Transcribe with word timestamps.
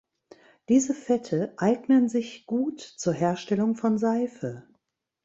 Diese 0.67 0.95
Fette 0.95 1.53
eignen 1.57 2.09
sich 2.09 2.47
gut 2.47 2.79
zur 2.81 3.13
Herstellung 3.13 3.75
von 3.75 3.99
Seife. 3.99 4.67